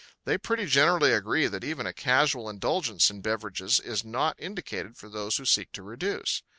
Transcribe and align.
They 0.25 0.39
pretty 0.39 0.65
generally 0.65 1.13
agree 1.13 1.45
that 1.45 1.63
even 1.63 1.85
a 1.85 1.93
casual 1.93 2.49
indulgence 2.49 3.11
in 3.11 3.21
beverages 3.21 3.79
is 3.79 4.03
not 4.03 4.35
indicated 4.39 4.97
for 4.97 5.09
those 5.09 5.37
who 5.37 5.45
seek 5.45 5.71
to 5.73 5.83
reduce. 5.83 6.41